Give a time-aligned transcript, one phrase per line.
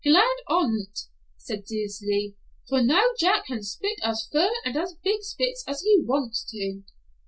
[0.03, 0.97] "Glad on't,"
[1.37, 2.35] said Dilsey,
[2.67, 6.81] "for now Jack can spit as fur and as big spits as he wants to."